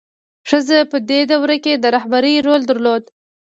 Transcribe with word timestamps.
ښځه 0.49 0.77
په 0.91 0.97
دې 1.09 1.21
دوره 1.31 1.57
کې 1.63 1.73
د 1.77 1.85
رهبرۍ 1.95 2.35
رول 2.47 2.61
درلود. 2.69 3.03